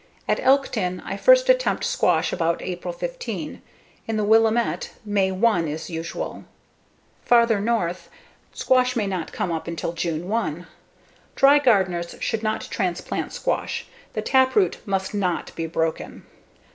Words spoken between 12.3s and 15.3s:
not transplant squash; the taproot must